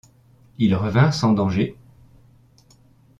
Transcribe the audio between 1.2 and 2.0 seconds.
danger?